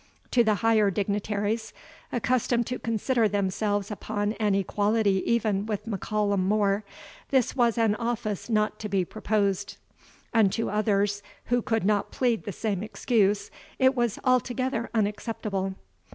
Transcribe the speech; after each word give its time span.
To 0.31 0.43
the 0.43 0.55
higher 0.65 0.89
dignitaries, 0.89 1.73
accustomed 2.11 2.65
to 2.65 2.79
consider 2.79 3.27
themselves 3.27 3.91
upon 3.91 4.33
an 4.39 4.55
equality 4.55 5.21
even 5.31 5.67
with 5.67 5.85
M'Callum 5.85 6.43
More, 6.47 6.83
this 7.29 7.55
was 7.55 7.77
an 7.77 7.93
office 7.93 8.49
not 8.49 8.79
to 8.79 8.89
be 8.89 9.05
proposed; 9.05 9.77
unto 10.33 10.69
others 10.71 11.21
who 11.45 11.61
could 11.61 11.85
not 11.85 12.09
plead 12.09 12.45
the 12.45 12.51
same 12.51 12.81
excuse, 12.81 13.51
it 13.77 13.93
was 13.93 14.17
altogether 14.23 14.89
unacceptable. 14.91 15.75